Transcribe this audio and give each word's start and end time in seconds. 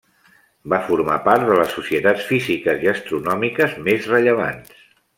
Va 0.71 0.79
formar 0.87 1.17
part 1.27 1.45
de 1.51 1.59
les 1.59 1.69
societats 1.79 2.25
físiques 2.31 2.83
i 2.89 2.93
astronòmiques 2.97 3.81
més 3.91 4.13
rellevants. 4.17 4.87